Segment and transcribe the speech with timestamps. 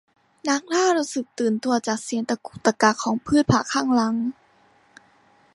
[0.49, 4.15] นักล่ารู้สึกตื่นตัวจากเสียงตะกุกตะกักของพืชผักข้างหลัง